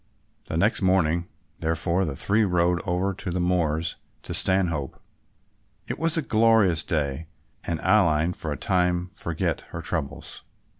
[0.47, 1.27] The next morning
[1.59, 4.99] therefore, the three rode over the moors to Stanhope.
[5.87, 7.27] It was a glorious day
[7.65, 10.41] and Aline for a time forgot her troubles.